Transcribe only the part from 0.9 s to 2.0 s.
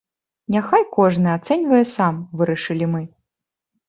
кожны ацэньвае